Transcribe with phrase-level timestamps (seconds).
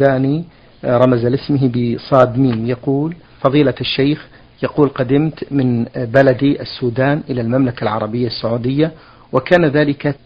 [0.00, 0.44] داني
[0.84, 2.66] رمز لاسمه بصاد ميم.
[2.66, 4.26] يقول فضيلة الشيخ
[4.62, 8.92] يقول قدمت من بلدي السودان إلى المملكة العربية السعودية
[9.32, 10.16] وكان ذلك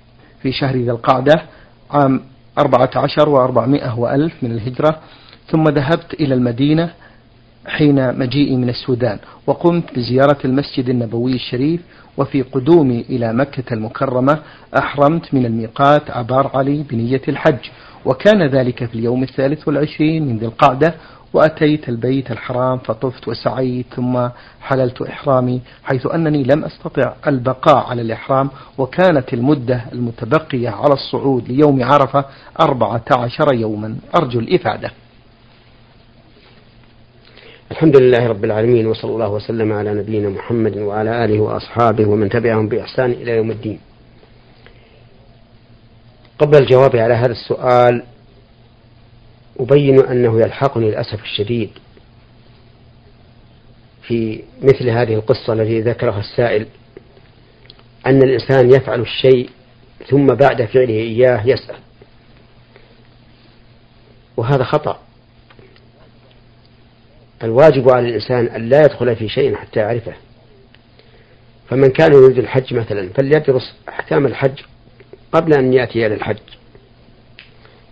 [0.43, 1.43] في شهر ذي القعدة
[1.91, 2.21] عام
[2.59, 5.01] أربعة عشر وأربعمائة وألف من الهجرة
[5.51, 6.91] ثم ذهبت إلى المدينة
[7.67, 11.81] حين مجيئي من السودان وقمت بزيارة المسجد النبوي الشريف
[12.17, 14.39] وفي قدومي إلى مكة المكرمة
[14.79, 17.71] أحرمت من الميقات عبار علي بنية الحج
[18.05, 20.95] وكان ذلك في اليوم الثالث والعشرين من ذي القعدة
[21.33, 24.29] وأتيت البيت الحرام فطفت وسعيت ثم
[24.61, 31.83] حللت إحرامي حيث أنني لم أستطع البقاء على الإحرام وكانت المدة المتبقية على الصعود ليوم
[31.85, 32.25] عرفة
[32.61, 33.97] أربعة عشر يوما.
[34.17, 34.91] أرجو الإفادة.
[37.73, 42.69] الحمد لله رب العالمين وصلى الله وسلم على نبينا محمد وعلى آله وأصحابه ومن تبعهم
[42.69, 43.81] بإحسان إلى يوم الدين.
[46.39, 48.03] قبل الجواب على هذا السؤال
[49.61, 51.71] أبين أنه يلحقني للأسف الشديد
[54.03, 56.67] في مثل هذه القصة التي ذكرها السائل
[58.07, 59.51] أن الإنسان يفعل الشيء
[60.11, 61.77] ثم بعد فعله إياه يسأل.
[64.37, 64.99] وهذا خطأ.
[67.43, 70.13] الواجب على الإنسان أن لا يدخل في شيء حتى يعرفه.
[71.69, 74.59] فمن كان يريد الحج مثلا فليدرس أحكام الحج
[75.33, 76.39] قبل أن يأتي إلى الحج.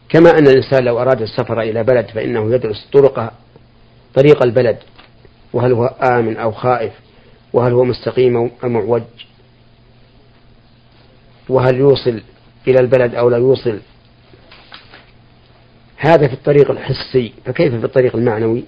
[0.08, 3.32] كما أن الإنسان لو أراد السفر إلى بلد فإنه يدرس طرق
[4.14, 4.78] طريق البلد.
[5.52, 6.92] وهل هو آمن أو خائف؟
[7.52, 9.02] وهل هو مستقيم أو معوج؟
[11.48, 12.22] وهل يوصل
[12.68, 13.80] إلى البلد أو لا يوصل؟
[15.96, 17.32] هذا في الطريق الحسي.
[17.44, 18.64] فكيف في الطريق المعنوي؟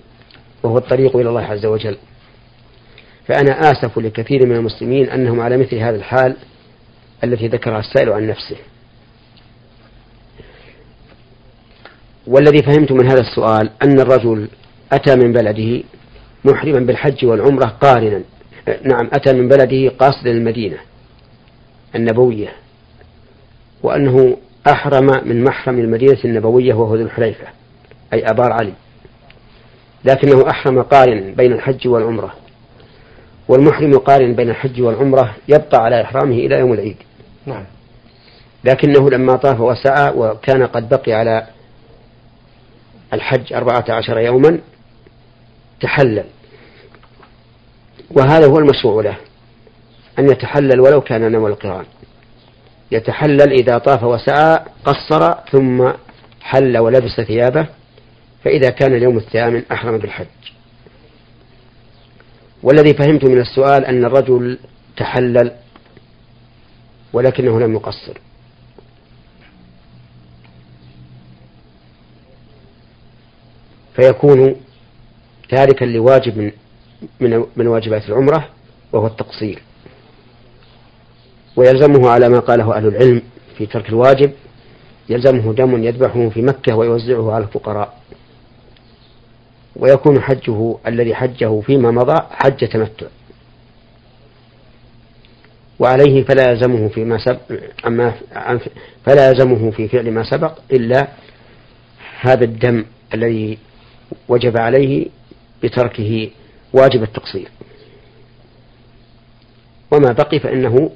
[0.63, 1.97] وهو الطريق إلى الله عز وجل.
[3.29, 6.37] فأنا آسف لكثير من المسلمين أنهم على مثل هذا الحال
[7.25, 8.57] التي ذكرها السائل عن نفسه.
[12.27, 14.49] والذي فهمت من هذا السؤال أن الرجل
[14.93, 15.83] أتى من بلده
[16.45, 18.23] محرما بالحج والعمرة قارنا.
[18.67, 20.77] نعم أتى من بلده قاصدا المدينة
[21.95, 22.53] النبوية
[23.83, 24.37] وأنه
[24.67, 27.47] أحرم من محرم المدينة النبوية وهو ذو الحليفة
[28.13, 28.73] أي أبار علي.
[30.05, 32.35] لكنه أحرم قارنا بين الحج والعمرة.
[33.49, 36.97] والمحرم قارن بين الحج والعمرة يبقى على إحرامه إلى يوم العيد.
[37.47, 37.65] نعم.
[38.65, 41.47] لكنه لما طاف وسعى وكان قد بقي على
[43.13, 44.59] الحج أربعة عشر يوما
[45.81, 46.25] تحلل.
[48.11, 49.17] وهذا هو المشروع له
[50.19, 51.85] أن يتحلل ولو كان نوى القرآن.
[52.91, 55.93] يتحلل إذا طاف وسعى قصر ثم
[56.41, 57.67] حل ولبس ثيابه
[58.45, 60.27] فإذا كان اليوم الثامن أحرم بالحج.
[62.63, 64.59] والذي فهمت من السؤال أن الرجل
[64.97, 65.53] تحلل
[67.13, 68.19] ولكنه لم يقصر.
[73.97, 74.57] فيكون
[75.49, 76.53] تاركا لواجب من
[77.21, 78.49] من من واجبات العمرة
[78.93, 79.63] وهو التقصير.
[81.57, 83.23] ويلزمه على ما قاله أهل العلم
[83.59, 84.33] في ترك الواجب
[85.09, 88.02] يلزمه دم يذبحه في مكة ويوزعه على الفقراء.
[89.77, 93.07] ويكون حجه الذي حجه فيما مضى حج تمتع.
[95.79, 97.41] وعليه فلا يلزمه فيما سبق
[99.05, 101.09] فلا يلزمه في فعل ما سبق إلا
[102.21, 102.85] هذا الدم
[103.15, 103.59] الذي
[104.29, 105.07] وجب عليه
[105.63, 106.31] بتركه
[106.73, 107.49] واجب التقصير.
[109.93, 110.91] وما بقي فإنه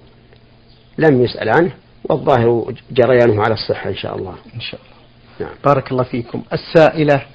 [0.99, 1.71] لم يسأل عنه
[2.05, 4.35] والظاهر جريانه على الصحة إن شاء الله.
[4.55, 4.97] إن شاء الله.
[5.41, 5.59] نعم.
[5.65, 6.43] بارك الله فيكم.
[6.53, 7.27] السائلة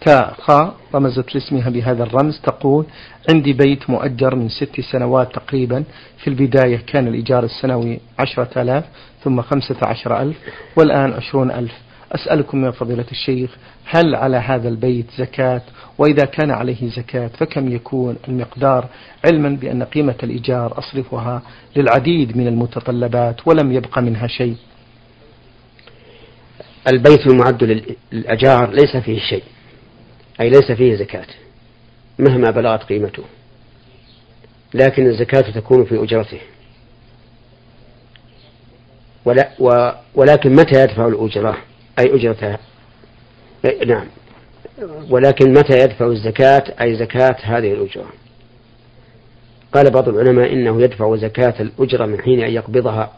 [0.00, 2.86] تاء خاء رمزت لاسمها بهذا الرمز تقول
[3.30, 5.84] عندي بيت مؤجر من ست سنوات تقريبا.
[6.18, 8.84] في البداية كان الإيجار السنوي عشرة آلاف
[9.24, 10.36] ثم خمسة عشر ألف
[10.76, 11.72] والآن عشرون ألف.
[12.12, 15.62] أسألكم يا فضيلة الشيخ هل على هذا البيت زكاة؟
[15.98, 18.88] وإذا كان عليه زكاة فكم يكون المقدار؟
[19.24, 21.42] علما بأن قيمة الإيجار أصرفها
[21.76, 24.56] للعديد من المتطلبات ولم يبق منها شيء.
[26.92, 27.82] البيت المعد
[28.12, 29.42] للأجار ليس فيه شيء.
[30.40, 31.26] أي ليس فيه زكاة
[32.18, 33.22] مهما بلغت قيمته.
[34.74, 36.40] لكن الزكاة تكون في أجرته.
[39.24, 41.56] ولا و ولكن متى يدفع الأجرة؟
[41.98, 42.58] أي أجرتها؟
[43.86, 44.06] نعم.
[45.10, 48.12] ولكن متى يدفع الزكاة؟ أي زكاة هذه الأجرة.
[49.74, 53.12] قال بعض العلماء إنه يدفع زكاة الأجرة من حين أن يقبضها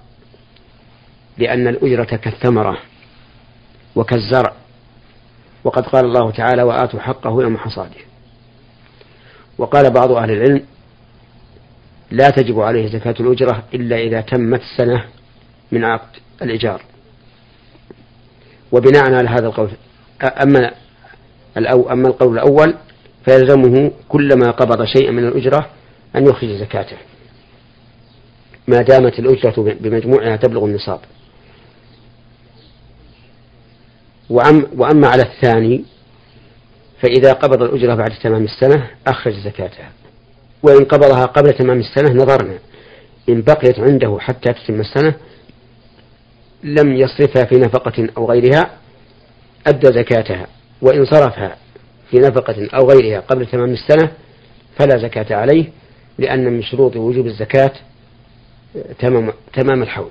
[1.39, 2.79] لأن الأجرة كالثمرة
[3.97, 4.53] وكالزرع.
[5.65, 8.01] وقد قال الله تعالى وآتوا حقه يوم حصاده.
[9.59, 10.63] وقال بعض أهل العلم
[12.11, 15.05] لا تجب عليه زكاة الأجرة إلا إذا تمت سنة
[15.73, 16.83] من عقد الإيجار.
[18.73, 19.71] وبناء على هذا القول
[20.43, 20.71] أما
[21.57, 22.75] الأو أما القول الأول
[23.25, 25.67] فيلزمه كلما قبض شيئا من الأجرة
[26.17, 26.97] أن يخرج زكاته.
[28.69, 31.01] ما دامت الأجرة بمجموعها تبلغ النصاب.
[34.31, 35.85] وأما على الثاني
[37.03, 39.91] فإذا قبض الأجرة بعد تمام السنة أخرج زكاتها.
[40.63, 42.59] وإن قبضها قبل تمام السنة نظرنا.
[43.29, 45.15] إن بقيت عنده حتى تتم السنة
[46.65, 48.71] لم يصرفها في نفقة أو غيرها
[49.67, 50.47] أدى زكاتها.
[50.83, 51.57] وإن صرفها
[52.11, 54.11] في نفقة أو غيرها قبل تمام السنة
[54.79, 55.65] فلا زكاة عليه
[56.19, 57.73] لأن من شروط وجوب الزكاة
[58.99, 60.11] تمام تمام الحول.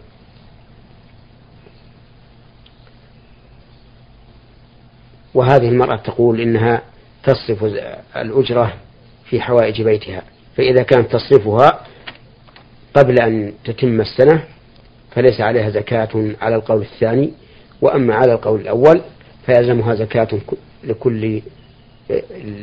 [5.37, 6.81] وهذه المرأة تقول إنها
[7.23, 7.63] تصرف
[8.15, 8.73] الأجرة
[9.29, 10.21] في حوائج بيتها
[10.55, 11.79] فإذا كانت تصرفها
[12.93, 14.43] قبل أن تتم السنة
[15.11, 16.09] فليس عليها زكاة
[16.41, 17.31] على القول الثاني
[17.81, 19.01] وأما على القول الأول
[19.45, 20.27] فيلزمها زكاة
[20.83, 21.41] لكل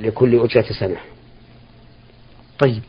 [0.03, 0.97] لكل أجرة سنة.
[2.59, 2.83] طيب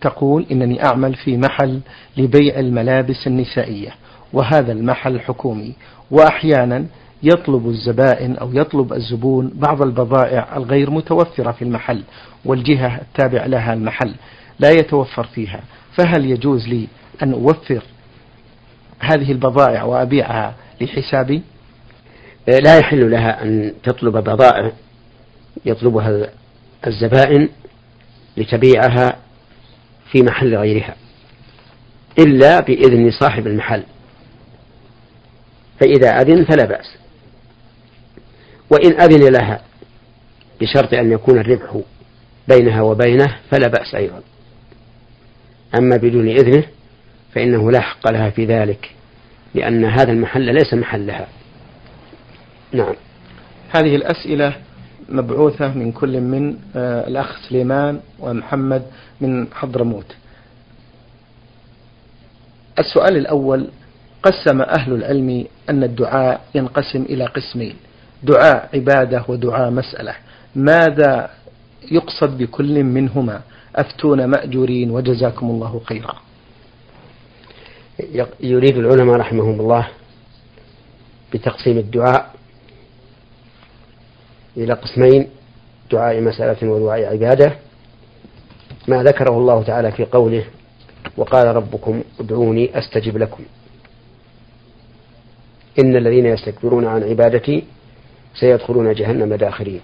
[0.00, 1.80] تقول إنني أعمل في محل
[2.16, 3.94] لبيع الملابس النسائية
[4.32, 5.74] وهذا المحل حكومي
[6.10, 6.86] وأحيانا
[7.22, 12.02] يطلب الزبائن أو يطلب الزبون بعض البضائع الغير متوفرة في المحل
[12.44, 14.14] والجهة التابع لها المحل
[14.58, 15.60] لا يتوفر فيها.
[15.96, 16.86] فهل يجوز لي
[17.22, 17.82] أن أوفر
[18.98, 21.42] هذه البضائع وأبيعها لحسابي؟
[22.64, 24.72] لا يحل لها أن تطلب بضائع
[25.64, 26.28] يطلبها
[26.86, 27.48] الزبائن
[28.36, 29.16] لتبيعها
[30.12, 30.96] في محل غيرها
[32.18, 33.82] إلا بإذن صاحب المحل.
[35.80, 36.97] فإذا أذن فلا بأس.
[38.70, 39.60] وإن أذن لها
[40.60, 41.80] بشرط أن يكون الربح
[42.48, 44.22] بينها وبينه فلا بأس أيضا.
[45.78, 46.64] أما بدون إذنه
[47.34, 48.90] فإنه لا حق لها في ذلك
[49.54, 51.28] لأن هذا المحل ليس محلها.
[52.72, 52.94] نعم.
[53.76, 54.56] هذه الأسئلة
[55.08, 58.82] مبعوثة من كل من آه، الأخ سليمان ومحمد
[59.20, 60.16] من حضرموت.
[62.78, 63.68] السؤال الأول
[64.22, 67.76] قسم أهل العلم أن الدعاء ينقسم إلى قسمين.
[68.22, 70.14] دعاء عبادة ودعاء مسألة.
[70.54, 71.30] ماذا
[71.90, 73.40] يقصد بكل منهما؟
[73.76, 76.14] أفتون مأجورين وجزاكم الله خيرا.
[78.40, 79.88] يريد العلماء رحمهم الله
[81.32, 82.34] بتقسيم الدعاء
[84.56, 85.28] إلى قسمين
[85.90, 87.56] دعاء مسألة ودعاء عبادة.
[88.88, 90.44] ما ذكره الله تعالى في قوله
[91.16, 93.42] وقال ربكم ادعوني أستجب لكم.
[95.78, 97.64] إن الذين يستكبرون عن عبادتي
[98.40, 99.80] سيدخلون جهنم داخرين.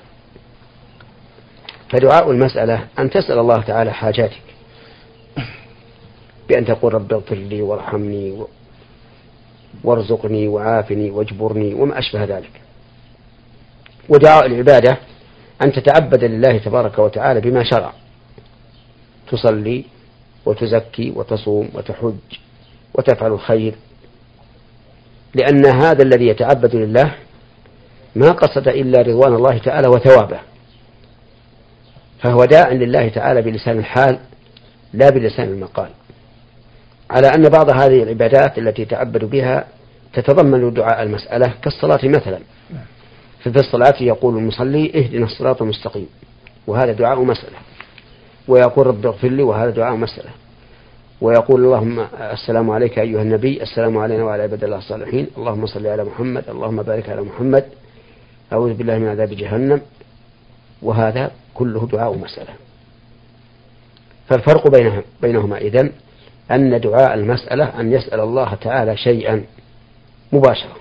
[1.91, 4.43] فدعاء المسألة أن تسأل الله تعالى حاجاتك.
[6.49, 8.45] بأن تقول رب اغفر لي وارحمني
[9.85, 12.61] وارزقني وعافني واجبرني وما أشبه ذلك.
[14.09, 14.99] ودعاء العبادة
[15.63, 17.93] أن تتعبد لله تبارك وتعالى بما شرع.
[19.31, 19.85] تصلي
[20.47, 22.15] وتزكي وتصوم وتحج
[22.95, 23.75] وتفعل الخير.
[25.35, 27.15] لأن هذا الذي يتعبد لله
[28.17, 30.39] ما قصد إلا رضوان الله تعالى وثوابه.
[32.21, 34.19] فهو داع لله تعالى بلسان الحال
[34.93, 35.89] لا بلسان المقال.
[37.11, 39.65] على أن بعض هذه العبادات التي يتعبد بها
[40.13, 42.39] تتضمن دعاء المسألة كالصلاة مثلا.
[43.41, 46.07] ففي الصلاة يقول المصلي اهدنا الصراط المستقيم
[46.67, 47.57] وهذا دعاء مسألة.
[48.49, 50.31] ويقول رب اغفر لي وهذا دعاء مسألة.
[51.21, 55.27] ويقول اللهم السلام عليك أيها النبي السلام علينا وعلى عباد الله الصالحين.
[55.39, 57.65] اللهم صل على محمد اللهم بارك على محمد.
[58.55, 59.81] أعوذ بالله من عذاب جهنم
[60.83, 62.55] وهذا كله دعاء مسألة.
[64.29, 65.93] فالفرق بينهم بينهما إذن
[66.51, 69.45] أن دعاء المسألة أن يسأل الله تعالى شيئا
[70.33, 70.77] مباشرة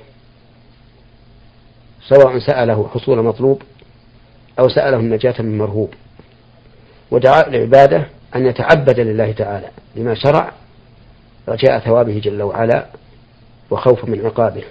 [2.10, 3.62] سواء سأله حصول مطلوب
[4.60, 5.94] أو سأله النجاة من مرهوب.
[7.12, 10.51] ودعاء العبادة أن يتعبد لله تعالى لما شرع
[11.50, 12.86] رجاء ثوابه جل وعلا
[13.72, 14.63] وخوفا من عقابه.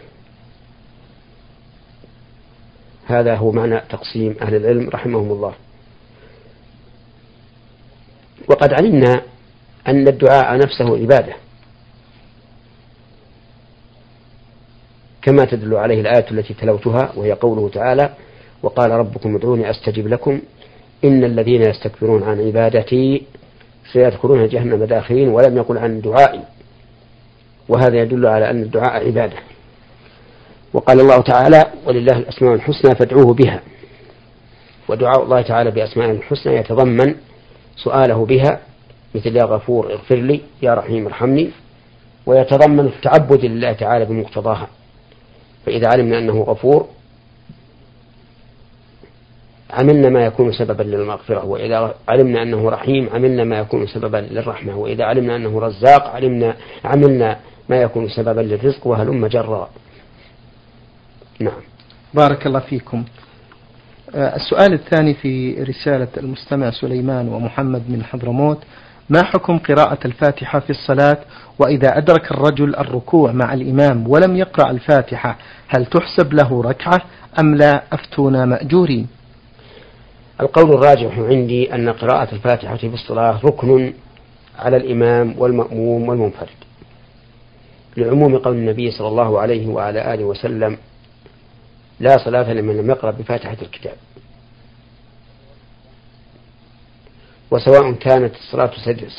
[3.07, 5.55] هذا هو معنى تقسيم أهل العلم رحمهم الله.
[8.49, 9.23] وقد علمنا
[9.89, 11.35] أن الدعاء نفسه عبادة.
[15.23, 18.15] كما تدل عليه الآية التي تلوتها وهي قوله تعالى
[18.63, 20.41] وقال ربكم ادعوني أستجب لكم.
[21.05, 23.23] إن الذين يستكبرون عن عبادتي
[23.93, 26.43] سيدخلون جهنم داخلين ولم يقل عن دعائي.
[27.69, 29.37] وهذا يدل على أن الدعاء عبادة.
[30.73, 33.61] وقال الله تعالى ولله الأسماء الحسنى فادعوه بها.
[34.89, 37.15] ودعاء الله تعالى بأسماء الحسنى يتضمن
[37.77, 38.61] سؤاله بها
[39.15, 41.51] مثل يا غفور اغفر لي يا رحيم ارحمني
[42.27, 44.69] ويتضمن التعبد لله تعالى بمقتضاها.
[45.67, 46.87] فإذا علمنا أنه غفور
[49.71, 55.05] عملنا ما يكون سببا للمغفرة وإذا علمنا أنه رحيم عملنا ما يكون سببا للرحمة وإذا
[55.05, 57.39] علمنا أنه رزاق علمنا عملنا
[57.69, 59.71] ما يكون سببا للرزق وهلم جرا.
[61.41, 61.61] نعم.
[62.15, 63.05] بارك الله فيكم.
[64.15, 68.59] آه، السؤال الثاني في رسالة المستمع سليمان ومحمد من حضرموت.
[69.11, 71.19] ما حكم قراءة الفاتحة في الصلاة؟
[71.59, 77.01] وإذا أدرك الرجل الركوع مع الإمام ولم يقرأ الفاتحة هل تحسب له ركعة
[77.41, 79.07] أم لا؟ أفتونا مأجورين.
[80.41, 83.93] القول الراجح عندي أن قراءة الفاتحة في الصلاة ركن
[84.59, 86.49] على الإمام والمأموم والمنفرد.
[87.97, 90.79] لعموم قول النبي صلى الله عليه وعلى آله وسلم
[92.03, 93.95] لا صلاة لمن لم يقرأ بفاتحة الكتاب.
[97.51, 98.71] وسواء كانت الصلاة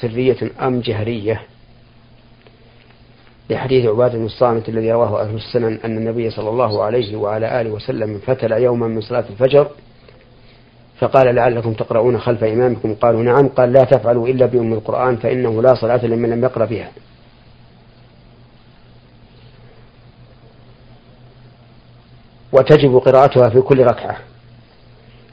[0.02, 1.42] سرية أم جهرية.
[3.50, 7.70] لحديث عبادة بن الصامت الذي رواه أهل السنن أن النبي صلى الله عليه وعلى آله
[7.70, 9.68] وسلم فتل يوما من صلاة الفجر
[11.00, 12.96] فقال لعلكم تقرؤون خلف إمامكم.
[12.96, 13.48] قالوا نعم.
[13.48, 16.92] قال لا تفعلوا إلا بأم القرآن فإنه لا صلاة لمن لم يقرأ بها.
[22.54, 24.18] وتجب قراءتها في كل ركعة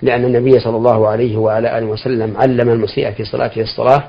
[0.02, 4.04] لأن النبي صلى الله عليه وعلى آله وسلم علم المسيء في صلاته الصلاة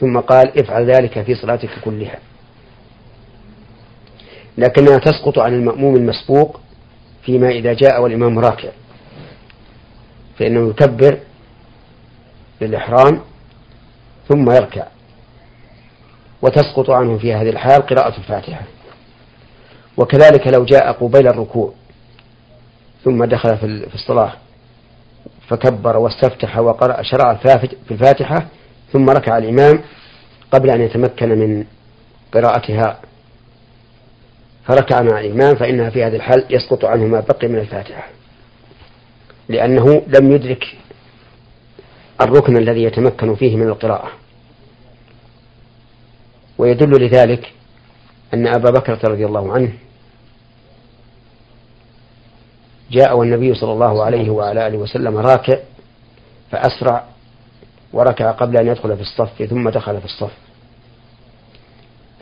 [0.00, 2.18] ثم قال افعل ذلك في صلاتك كلها.
[4.58, 6.60] لكنها تسقط عن المأموم المسبوق
[7.22, 8.68] فيما إذا جاء والإمام راكع
[10.38, 11.18] فإنه يكبر
[12.60, 13.20] للإحرام
[14.28, 14.86] ثم يركع
[16.42, 18.62] وتسقط عنه في هذه الحال قراءة الفاتحة.
[19.96, 21.72] وكذلك لو جاء قبيل الركوع
[23.04, 24.32] ثم دخل في الصلاة.
[25.48, 28.46] فكبر واستفتح وقرأ شرع في الفاتحة
[28.92, 29.82] ثم ركع الإمام
[30.52, 31.64] قبل أن يتمكن من
[32.32, 33.00] قراءتها.
[34.64, 38.08] فركع مع الإمام فإنها في هذه الحال يسقط عنه ما بقي من الفاتحة.
[39.48, 40.64] لأنه لم يدرك
[42.20, 44.10] الركن الذي يتمكن فيه من القراءة.
[46.58, 47.52] ويدل لذلك
[48.34, 49.72] أن أبا بكر رضي الله عنه
[52.92, 55.58] جاء والنبي صلى الله عليه وعلى آله وسلم راكع
[56.50, 57.04] فأسرع
[57.92, 60.32] وركع قبل أن يدخل في الصف ثم دخل في الصف.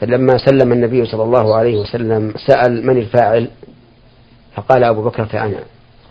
[0.00, 3.50] فلما سلم النبي صلى الله عليه وسلم سأل من الفاعل؟
[4.54, 5.60] فقال أبو بكر فأنا.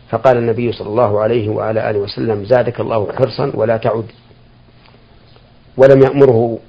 [0.10, 4.06] فقال النبي صلى الله عليه وعلى آله وسلم زادك الله حرصا ولا تعد.
[5.78, 6.60] ولم يأمره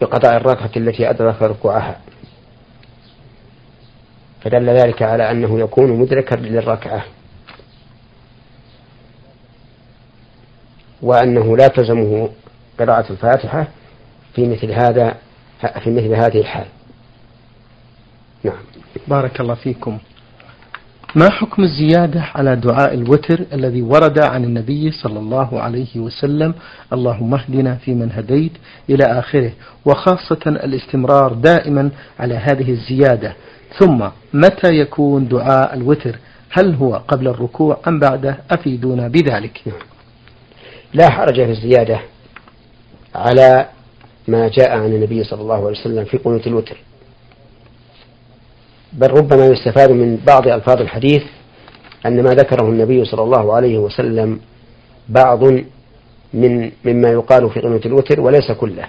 [0.00, 1.96] بقضاء الركعة التي أدرك ركوعها.
[4.44, 7.04] فدل ذلك على أنه يكون مدركا للركعة.
[11.02, 12.30] وأنه لا تلزمه
[12.80, 13.68] قراءة الفاتحة
[14.34, 15.16] في مثل هذا
[15.84, 16.66] في مثل هذه الحال.
[18.44, 18.62] نعم.
[19.08, 19.98] بارك الله فيكم.
[21.14, 26.54] ما حكم الزيادة على دعاء الوتر الذي ورد عن النبي صلى الله عليه وسلم؟
[26.92, 28.52] اللهم اهدنا فيمن هديت
[28.90, 29.52] إلى آخره
[29.84, 33.34] وخاصة الاستمرار دائما على هذه الزيادة.
[33.78, 36.18] ثم متى يكون دعاء الوتر؟
[36.50, 39.60] هل هو قبل الركوع أم بعده؟ أفيدونا بذلك.
[40.94, 42.00] لا حرج في الزيادة
[43.14, 43.66] على
[44.28, 46.76] ما جاء عن النبي صلى الله عليه وسلم في قنوت الوتر.
[48.92, 51.22] بل ربما يستفاد من بعض ألفاظ الحديث
[52.06, 54.40] أن ما ذكره النبي صلى الله عليه وسلم
[55.08, 55.44] بعض
[56.34, 58.84] من مما يقال في قنوت الوتر وليس كله.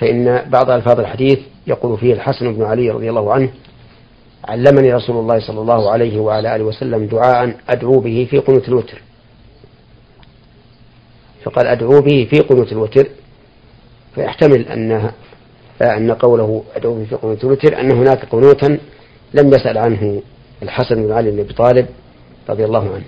[0.00, 3.50] فإن بعض ألفاظ الحديث يقول فيه الحسن بن علي رضي الله عنه
[4.44, 9.02] علمني رسول الله صلى الله عليه وعلى آله وسلم دعاء أدعو به في قنوت الوتر.
[11.44, 13.08] فقال أدعو به في قنوت الوتر
[14.14, 15.10] فيحتمل أن
[15.82, 18.78] أن قوله أدعو به في قنوت الوتر أن هناك قنوتا
[19.34, 20.22] لم يسأل عنه
[20.62, 21.86] الحسن بن علي بن أبي طالب
[22.48, 23.04] رضي الله عنه.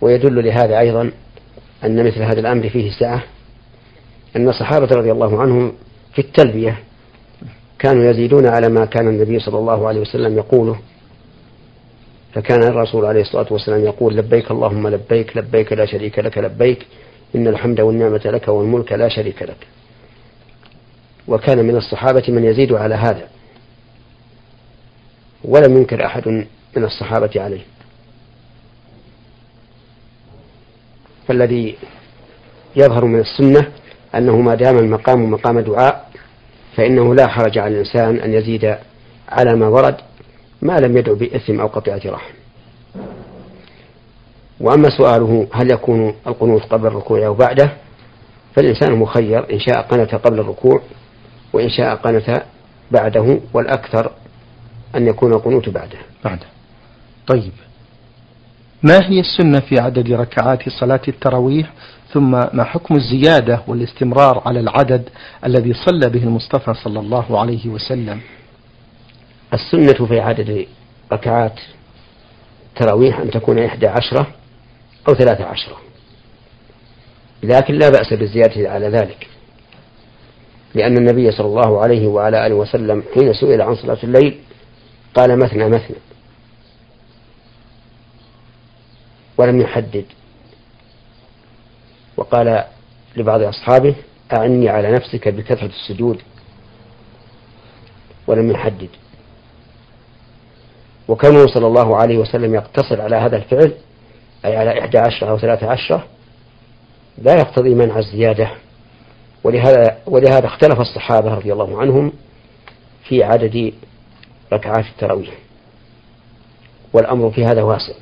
[0.00, 1.12] ويدل لهذا أيضا
[1.84, 3.22] أن مثل هذا الأمر فيه سعة
[4.36, 5.72] أن الصحابة رضي الله عنهم
[6.14, 6.78] في التلبية
[7.78, 10.78] كانوا يزيدون على ما كان النبي صلى الله عليه وسلم يقوله.
[12.34, 16.86] فكان الرسول عليه الصلاة والسلام يقول لبيك اللهم لبيك لبيك لا شريك لك لبيك
[17.34, 19.66] إن الحمد والنعمة لك والملك لا شريك لك.
[21.28, 23.28] وكان من الصحابة من يزيد على هذا
[25.44, 26.28] ولم ينكر أحد
[26.76, 27.75] من الصحابة عليه.
[31.28, 31.76] فالذي
[32.76, 33.72] يظهر من السنة
[34.14, 36.10] أنه ما دام المقام مقام دعاء
[36.76, 38.76] فإنه لا حرج على الإنسان أن يزيد
[39.28, 39.96] على ما ورد
[40.62, 42.34] ما لم يدعو بإثم أو قطيعة رحم.
[44.60, 47.72] وأما سؤاله هل يكون القنوت قبل الركوع أو بعده
[48.54, 50.82] فالإنسان مخير إن شاء قنت قبل الركوع
[51.52, 52.42] وإن شاء قنت
[52.90, 54.12] بعده والأكثر
[54.96, 55.98] أن يكون القنوت بعده.
[56.24, 56.46] بعده.
[57.26, 57.52] طيب.
[58.88, 61.72] ما هي السنة في عدد ركعات صلاة التراويح؟
[62.12, 65.08] ثم ما حكم الزيادة والاستمرار على العدد
[65.44, 68.20] الذي صلى به المصطفى صلى الله عليه وسلم؟
[69.52, 70.66] السنة في عدد
[71.12, 71.60] ركعات
[72.68, 74.26] التراويح أن تكون إحدى عشرة
[75.08, 75.76] أو ثلاثة عشرة.
[77.42, 79.26] لكن لا بأس بالزيادة على ذلك
[80.74, 84.38] لأن النبي صلى الله عليه وعلى آله وسلم حين سئل عن صلاة الليل
[85.14, 85.96] قال مثنى مثنى.
[89.38, 90.04] ولم يحدد.
[92.16, 92.64] وقال
[93.16, 93.94] لبعض أصحابه
[94.32, 96.22] أعني على نفسك بكثرة السجود.
[98.26, 98.88] ولم يحدد.
[101.08, 103.72] وكونه صلى الله عليه وسلم يقتصر على هذا الفعل
[104.44, 106.06] أي على إحدى عشرة أو ثلاثة عشرة
[107.18, 108.50] لا يقتضي منع الزيادة.
[109.44, 112.12] ولهذا ولهذا اختلف الصحابة رضي الله عنهم
[113.08, 113.72] في عدد
[114.52, 115.34] ركعات التراويح.
[116.92, 117.94] والأمر في هذا واسع.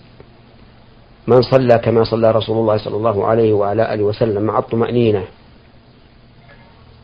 [1.27, 5.25] من صلى كما صلى رسول الله صلى الله عليه وعلى آله وسلم مع الطمأنينة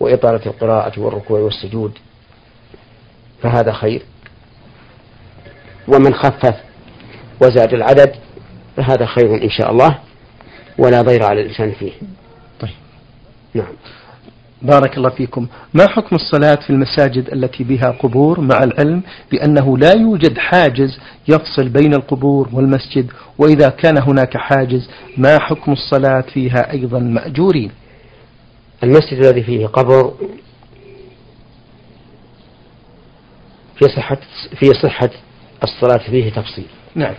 [0.00, 1.98] وإطالة القراءة والركوع والسجود
[3.42, 4.02] فهذا خير.
[5.88, 6.54] ومن خفف
[7.42, 8.14] وزاد العدد
[8.76, 9.98] فهذا خير إن شاء الله
[10.78, 11.92] ولا ضير على الإنسان فيه.
[12.60, 12.70] طيب.
[13.54, 13.72] نعم.
[14.62, 15.46] بارك الله فيكم.
[15.74, 19.02] ما حكم الصلاة في المساجد التي بها قبور مع العلم
[19.32, 20.98] بأنه لا يوجد حاجز
[21.28, 27.70] يفصل بين القبور والمسجد؟ وإذا كان هناك حاجز ما حكم الصلاة فيها أيضا مأجورين؟
[28.82, 30.12] المسجد الذي فيه قبر
[33.78, 34.18] في صحة
[34.58, 35.10] في صحة
[35.62, 36.66] الصلاة فيه تفصيل.
[36.94, 37.14] نعم.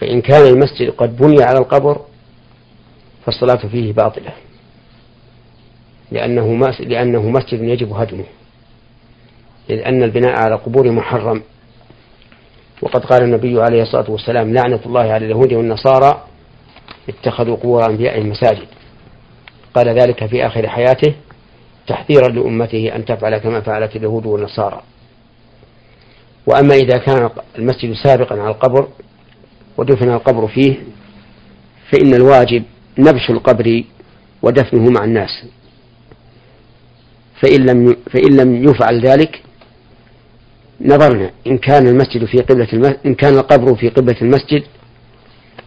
[0.00, 2.00] فإن كان المسجد قد بني على القبر
[3.26, 4.32] فالصلاة فيه باطلة.
[6.12, 8.24] لأنه لأنه مسجد يجب هدمه.
[9.68, 11.42] لأن البناء على القبور محرم.
[12.82, 16.24] وقد قال النبي عليه الصلاة والسلام لعنة الله على اليهود والنصارى
[17.08, 18.66] اتخذوا قبور أنبيائهم مساجد
[19.74, 21.14] قال ذلك في آخر حياته
[21.86, 24.82] تحذيرا لأمته أن تفعل كما فعلت اليهود والنصارى.
[26.46, 28.88] وأما إذا كان المسجد سابقا على القبر
[29.76, 30.76] ودفن القبر فيه
[31.92, 32.62] فإن الواجب
[32.98, 33.84] نبش القبر
[34.42, 35.44] ودفنه مع الناس.
[37.42, 39.42] فإن لم فإن لم يفعل ذلك
[40.80, 44.62] نظرنا إن كان المسجد في قبلة المسجد إن كان القبر في قبلة المسجد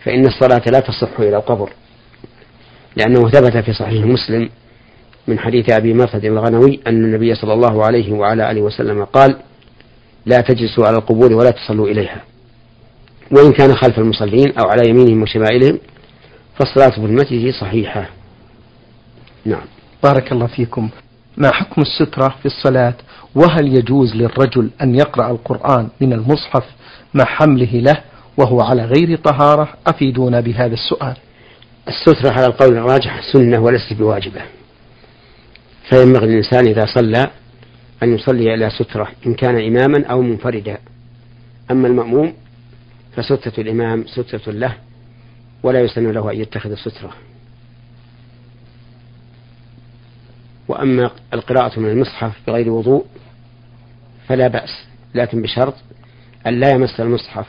[0.04, 1.70] فإن الصلاة لا تصح إلى القبر
[2.96, 4.50] لأنه ثبت في صحيح مسلم
[5.28, 9.38] من حديث أبي مرثد الغنوي أن النبي صلى الله عليه وعلى آله وسلم قال
[10.26, 12.24] لا تجلسوا على القبور ولا تصلوا إليها.
[13.32, 15.80] وإن كان خلف المصلين أو على يمينهم وشمائلهم
[16.60, 18.10] فالصلاة في المسجد صحيحة.
[19.46, 19.66] نعم.
[20.04, 20.90] بارك الله فيكم.
[21.38, 22.94] ما حكم السترة في الصلاة؟
[23.36, 26.64] وهل يجوز للرجل أن يقرأ القرآن من المصحف
[27.14, 28.02] مع حمله له
[28.38, 31.16] وهو على غير طهارة؟ أفيدونا بهذا السؤال.
[31.88, 34.42] السترة على القول الراجح سنة وليست بواجبة.
[35.90, 37.28] فينبغي الإنسان إذا صلى
[38.04, 40.78] أن يصلي إلى سترة إن كان إماما أو منفردا.
[41.72, 42.34] أما المأموم
[43.16, 44.74] فسترة الإمام سترة له
[45.64, 47.14] ولا يسن له أن يتخذ سترة
[50.68, 53.06] وأما القراءة من المصحف بغير وضوء
[54.28, 55.74] فلا بأس لكن بشرط
[56.48, 57.48] أن لا يمس المصحف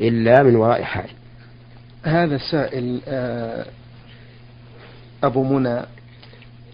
[0.00, 1.10] إلا من وراء حائل.
[2.02, 3.66] هذا سائل آه،
[5.22, 5.82] أبو منى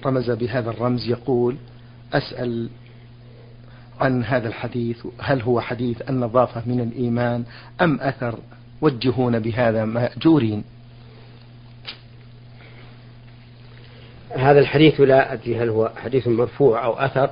[0.07, 1.57] رمز بهذا الرمز يقول
[2.13, 2.69] أسأل
[4.01, 7.45] عن هذا الحديث هل هو حديث النظافة من الإيمان
[7.81, 8.39] أم أثر
[8.81, 10.65] وجهون بهذا مأجورين؟
[14.37, 17.31] هذا الحديث لا أدري هل هو حديث مرفوع أو أثر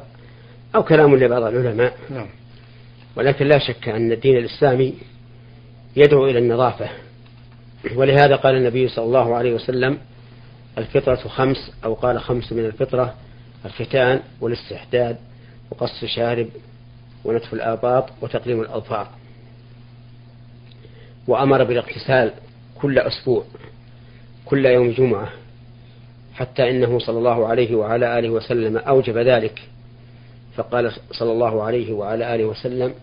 [0.75, 1.97] أو كلام لبعض العلماء.
[2.11, 2.27] نعم.
[3.17, 4.95] ولكن لا شك أن الدين الإسلامي
[5.97, 6.89] يدعو إلى النظافة.
[7.95, 9.99] ولهذا قال النبي صلى الله عليه وسلم
[10.79, 13.15] الفطرة خمس أو قال خمس من الفطرة
[13.65, 15.17] الختان والاستحداد
[15.71, 16.49] وقص الشارب
[17.25, 19.09] ونتف الآباط وتقليم الأظفار.
[21.27, 22.33] وأمر بالاغتسال
[22.81, 23.45] كل أسبوع
[24.45, 25.29] كل يوم جمعة
[26.35, 29.63] حتى إنه صلى الله عليه وعلى آله وسلم أوجب ذلك.
[30.57, 32.95] فقال صلى الله عليه وعلى آله وسلم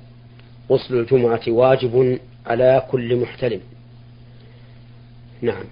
[0.72, 3.62] غسل الجمعة واجب على كل محتلم
[5.42, 5.64] نعم.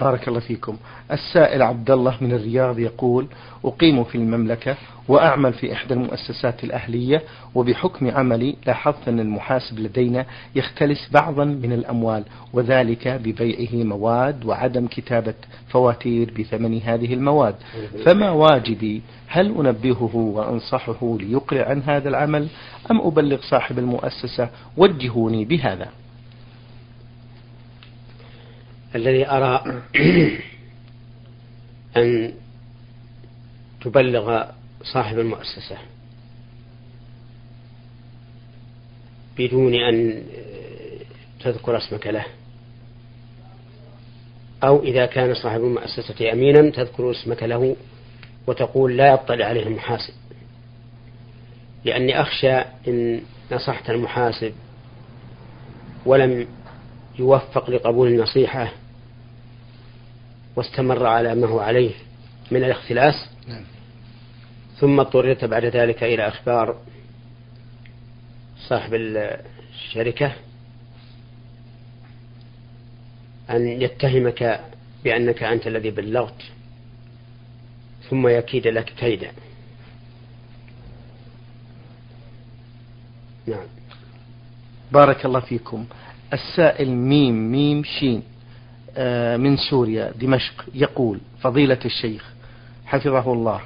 [0.00, 0.76] بارك الله فيكم.
[1.12, 3.26] السائل عبد الله من الرياض يقول
[3.64, 4.76] أقيم في المملكة
[5.08, 7.22] وأعمل في إحدى المؤسسات الأهلية
[7.54, 15.34] وبحكم عملي لاحظت أن المحاسب لدينا يختلس بعضا من الأموال وذلك ببيعه مواد وعدم كتابة
[15.68, 17.54] فواتير بثمن هذه المواد.
[18.04, 22.46] فما واجبي؟ هل أنبهه وأنصحه ليقلع عن هذا العمل
[22.90, 25.88] أم أبلغ صاحب المؤسسة وجهوني بهذا؟
[28.96, 29.82] الذي أرى
[31.96, 32.32] أن
[33.80, 34.44] تبلغ
[34.82, 35.76] صاحب المؤسسة
[39.38, 40.22] بدون أن
[41.40, 42.24] تذكر اسمك له
[44.64, 47.76] أو إذا كان صاحب المؤسسة أمينا تذكر اسمك له
[48.46, 50.14] وتقول لا يطلع عليه المحاسب.
[51.84, 53.20] لأني أخشى إن
[53.52, 54.52] نصحت المحاسب
[56.06, 56.46] ولم
[57.18, 58.72] يوفق لقبول النصيحة
[60.56, 61.94] واستمر على ما هو عليه
[62.50, 63.14] من الاختلاس.
[63.48, 63.64] نعم.
[64.78, 66.76] ثم اضطررت بعد ذلك إلى أخبار
[68.68, 70.32] صاحب الشركة
[73.50, 74.60] أن يتهمك
[75.04, 76.42] بأنك أنت الذي بلغت
[78.10, 79.32] ثم يكيد لك كيدا
[83.46, 83.66] نعم.
[84.92, 85.86] بارك الله فيكم.
[86.32, 88.22] السائل ميم ميم شين.
[89.36, 92.24] من سوريا دمشق يقول فضيلة الشيخ
[92.86, 93.60] حفظه الله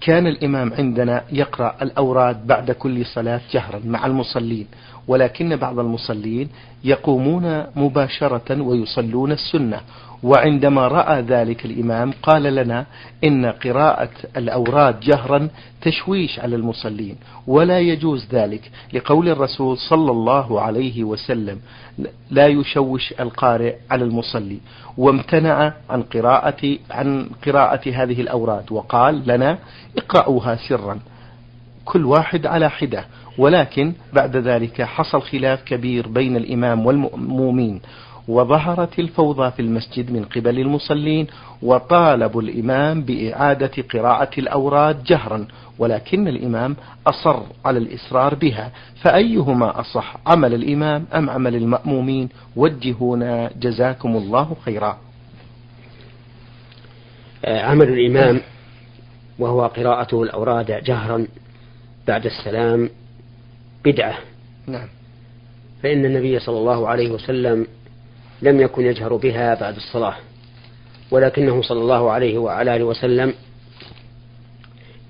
[0.00, 4.66] كان الإمام عندنا يقرأ الأوراد بعد كل صلاة جهرا مع المصلين
[5.08, 6.48] ولكن بعض المصلين
[6.84, 9.80] يقومون مباشرة ويصلون السنة
[10.22, 12.86] وعندما رأى ذلك الإمام قال لنا
[13.24, 15.48] إن قراءة الأوراد جهرا
[15.80, 21.60] تشويش على المصلين ولا يجوز ذلك لقول الرسول صلى الله عليه وسلم
[22.30, 24.58] لا يشوش القارئ على المصلي.
[24.96, 29.58] وامتنع عن قراءة عن قراءة هذه الأوراد وقال لنا
[29.98, 30.98] اقرأوها سرا.
[31.84, 33.04] كل واحد على حدة.
[33.38, 37.80] ولكن بعد ذلك حصل خلاف كبير بين الإمام والمؤمنين.
[38.28, 41.26] وظهرت الفوضى في المسجد من قبل المصلين
[41.62, 45.46] وطالبوا الإمام بإعادة قراءة الأوراد جهرا
[45.78, 48.72] ولكن الإمام أصر على الإصرار بها.
[49.02, 54.98] فأيهما أصح عمل الإمام أم عمل المأمومين؟ وجهونا جزاكم الله خيرا.
[57.44, 58.40] آه، عمل الإمام
[59.38, 61.26] وهو قراءته الأوراد جهرا
[62.08, 62.90] بعد السلام
[63.84, 64.14] بدعة.
[64.66, 64.88] نعم.
[65.82, 67.66] فإن النبي صلى الله عليه وسلم
[68.42, 70.16] لم يكن يجهر بها بعد الصلاة.
[71.10, 73.34] ولكنه صلى الله عليه وعلى آله وسلم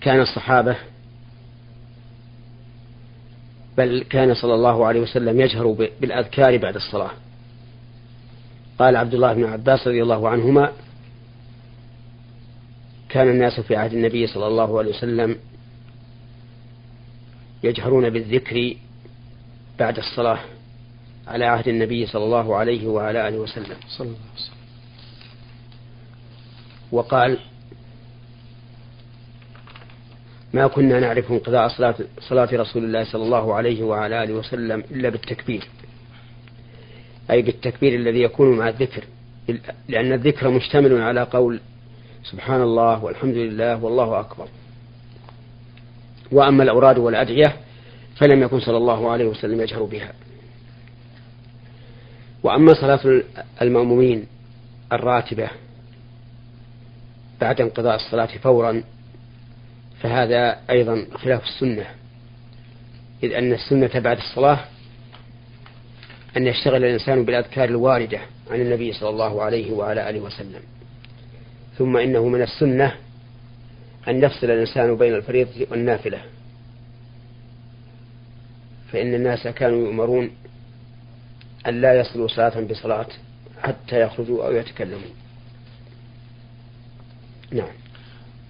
[0.01, 0.77] كان الصحابة
[3.77, 5.67] بل كان صلى الله عليه وسلم يجهر
[6.01, 7.11] بالأذكار بعد الصلاة.
[8.79, 10.73] قال عبد الله بن عباس رضي الله عنهما
[13.09, 15.37] كان الناس في عهد النبي صلى الله عليه وسلم
[17.63, 18.75] يجهرون بالذكر
[19.79, 20.39] بعد الصلاة.
[21.29, 23.77] على عهد النبي صلى الله عليه وعلى آله وسلم.
[23.89, 24.59] صلى الله عليه وسلم.
[26.93, 27.39] وقال
[30.55, 35.09] ما كنا نعرف انقضاء صلاة, صلاة رسول الله صلى الله عليه وعلى آله وسلم إلا
[35.09, 35.69] بالتكبير.
[37.31, 39.05] أي بالتكبير الذي يكون مع الذكر
[39.89, 41.61] لأن الذكر مشتمل على قول
[42.25, 44.49] سبحان الله والحمد لله والله أكبر.
[46.33, 47.57] وأما الأوراد والأدعية
[48.17, 50.13] فلم يكن صلى الله عليه وسلم يجهر بها.
[52.43, 53.23] وأما صلاة
[53.63, 54.27] المأمومين
[54.93, 55.51] الراتبة
[57.41, 58.83] بعد انقضاء الصلاة فورا
[60.01, 61.87] فهذا أيضا خلاف السنة
[63.23, 64.59] إذ أن السنة بعد الصلاة
[66.37, 68.21] أن يشتغل الإنسان بالأذكار الواردة
[68.51, 70.61] عن النبي صلى الله عليه وعلى آله وسلم.
[71.79, 72.95] ثم إنه من السنة
[74.09, 76.19] أن يفصل الإنسان بين الفريضة والنافلة
[78.93, 80.31] فإن الناس كانوا يؤمرون
[81.67, 83.07] أن لا يصلوا صلاة بصلاة
[83.63, 85.09] حتى يخرجوا أو يتكلموا.
[87.53, 87.73] نعم.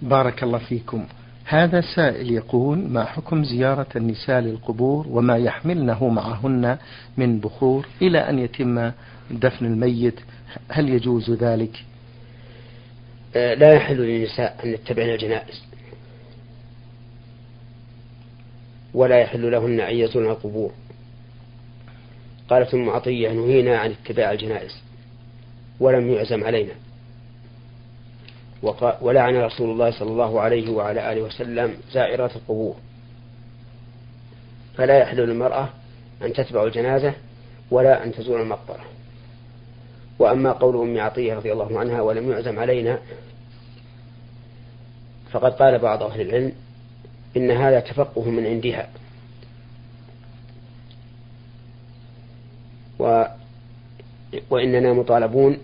[0.01, 1.05] بارك الله فيكم.
[1.45, 6.77] هذا سائل يقول ما حكم زيارة النساء للقبور وما يحملنه معهن
[7.17, 8.91] من بخور إلى أن يتم
[9.31, 10.19] دفن الميت؟
[10.69, 11.85] هل يجوز ذلك؟
[13.35, 15.63] آه، لا يحل للنساء أن يتبعن الجنائز.
[18.93, 20.71] ولا يحل لهن أن يزورن القبور.
[22.49, 24.75] قالت ام عطية نهينا عن اتباع الجنائز
[25.79, 26.73] ولم يعزم علينا.
[29.01, 32.75] ولعن رسول الله صلى الله عليه وعلى آله وسلم زائرات القبور.
[34.77, 35.69] فلا يحل للمرأة
[36.21, 37.13] أن تتبع الجنازة
[37.71, 38.85] ولا أن تزور المقبرة.
[40.19, 42.99] وأما قول أم عطية رضي الله عنها ولم يعزم علينا
[45.31, 46.51] فقد قال بعض أهل العلم
[47.37, 48.89] إن هذا تفقه من عندها.
[52.99, 53.25] و
[54.49, 55.57] وإننا مطالبون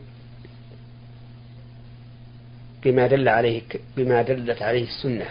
[2.84, 3.62] بما دل عليه
[3.98, 5.26] بما دلت عليه السنة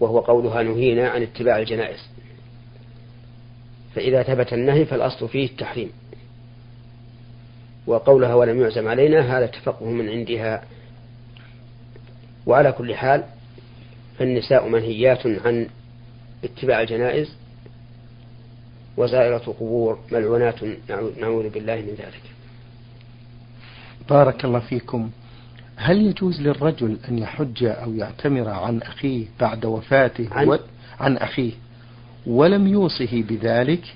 [0.00, 2.08] وهو قولها نهينا عن اتباع الجنائز.
[3.94, 5.90] فإذا ثبت النهي فالأصل فيه التحريم.
[7.86, 10.64] وقولها ولم يعزم علينا هذا تفقه من عندها.
[12.46, 13.24] وعلى كل حال
[14.18, 15.66] فالنساء منهيات عن
[16.44, 17.37] اتباع الجنائز
[18.98, 20.54] وزائرة قبور ملعونات
[21.20, 22.22] نعوذ بالله من ذلك.
[24.10, 25.10] بارك الله فيكم.
[25.76, 30.58] هل يجوز للرجل أن يحج أو يعتمر عن أخيه بعد وفاته؟ عن, و...
[31.00, 31.52] عن أخيه.
[32.26, 33.94] ولم يوصه بذلك؟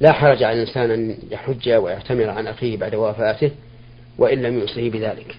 [0.00, 3.50] لا حرج على الإنسان أن يحج ويعتمر عن أخيه بعد وفاته
[4.18, 5.36] وإن لم يوصه بذلك.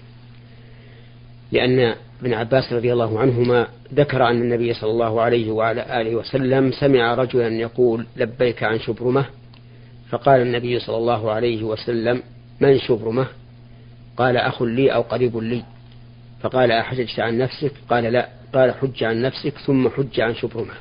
[1.51, 6.71] لأن ابن عباس رضي الله عنهما ذكر أن النبي صلى الله عليه وعلى آله وسلم
[6.71, 9.25] سمع رجلا يقول لبيك عن شبرمة
[10.12, 12.23] فقال النبي صلى الله عليه وسلم
[12.60, 13.27] من شبرمة؟
[14.17, 15.63] قال أخ لي أو قريب لي.
[16.41, 18.29] فقال أحججت عن نفسك؟ قال لا.
[18.53, 20.73] قال حج عن نفسك ثم حج عن شبرمة.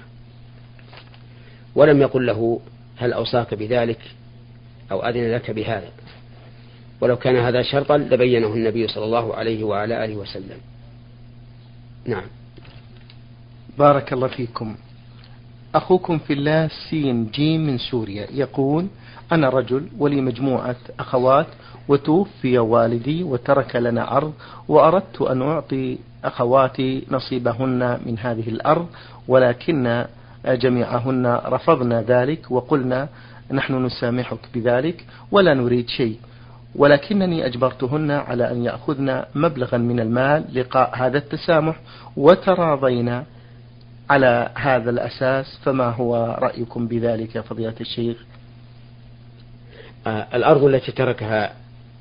[1.74, 2.60] ولم يقل له
[2.96, 4.00] هل أوصاك بذلك
[4.92, 5.88] أو أذن لك بهذا.
[7.00, 10.58] ولو كان هذا شرطا لبينه النبي صلى الله عليه وعلى آله وسلم.
[12.06, 12.22] نعم.
[13.78, 14.76] بارك الله فيكم.
[15.74, 18.86] أخوكم في الله سين جيم من سوريا يقول
[19.32, 21.46] أنا رجل ولي مجموعة أخوات
[21.88, 24.32] وتوفي والدي وترك لنا أرض
[24.68, 28.86] وأردت أن أعطي أخواتي نصيبهن من هذه الأرض
[29.28, 30.04] ولكن
[30.46, 33.08] جميعهن رفضنا ذلك وقلنا
[33.52, 36.18] نحن نسامحك بذلك ولا نريد شيء.
[36.74, 41.76] ولكنني أجبرتهن على أن يأخذن مبلغا من المال لقاء هذا التسامح
[42.16, 43.24] وتراضينا
[44.10, 48.16] على هذا الأساس فما هو رأيكم بذلك يا فضيلة الشيخ؟
[50.06, 51.52] آه الأرض التي تركها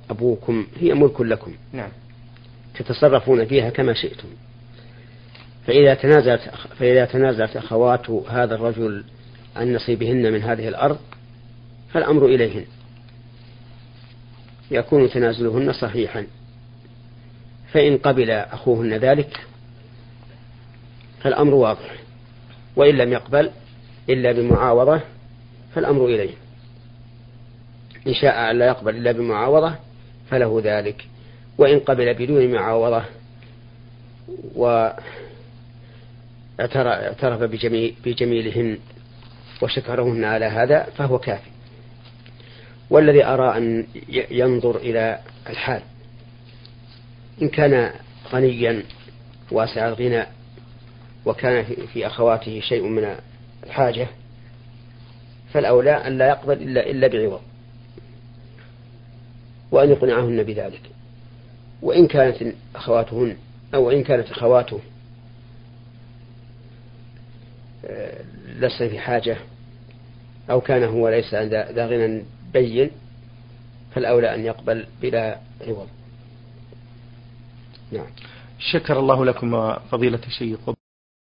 [0.10, 1.54] أبوكم هي ملك لكم.
[1.74, 1.90] نعم.
[2.76, 4.28] تتصرفون فيها كما شئتم.
[5.68, 6.42] فإذا تنازلت
[6.80, 9.04] فإذا تنازلت أخوات هذا الرجل
[9.56, 10.98] عن نصيبهن من هذه الأرض
[11.94, 12.66] فالأمر إليهن.
[14.72, 16.26] يكون تنازلهن صحيحا.
[17.74, 19.40] فإن قبل أخوهن ذلك
[21.22, 21.96] فالأمر واضح.
[22.76, 23.52] وإن لم يقبل
[24.10, 25.02] إلا بمعاوضة
[25.76, 26.34] فالأمر إليه.
[28.08, 29.76] إن شاء لا يقبل إلا بمعاوضة
[30.30, 31.06] فله ذلك.
[31.58, 33.04] وإن قبل بدون معاوضة
[34.56, 35.04] واعترف
[37.24, 38.78] بجميل بجميلهن
[39.62, 41.50] وشكرهن على هذا فهو كافي.
[42.89, 43.88] والذي أرى أن
[44.32, 45.82] ينظر إلى الحال.
[47.41, 47.91] إن كان
[48.32, 48.84] غنيا
[49.52, 50.25] واسع الغنى
[51.25, 53.15] وكان في أخواته شيء من
[53.63, 54.08] الحاجة
[55.54, 57.41] فالأولى أن لا يقبل إلا إلا بعوض
[59.71, 60.82] وأن يقنعهن بذلك.
[61.82, 63.38] وإن كانت أخواتهن
[63.73, 64.80] أو إن كانت أخواته
[67.86, 68.21] آه،
[68.60, 69.38] لسن في حاجة
[70.49, 72.23] أو كان هو ليس ذا غنى
[72.54, 72.92] بين
[73.96, 75.88] فالأولى أن يقبل بلا عوض.
[77.92, 78.08] نعم.
[78.60, 80.60] شكر الله لكم فضيلة الشيخ.